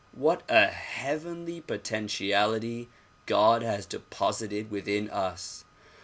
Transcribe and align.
What 0.15 0.41
a 0.49 0.65
heavenly 0.65 1.61
potentiality 1.61 2.89
God 3.27 3.61
has 3.61 3.85
deposited 3.85 4.71
within 4.71 5.11
us! 5.11 5.63